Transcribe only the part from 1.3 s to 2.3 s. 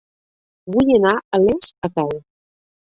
a Les a peu.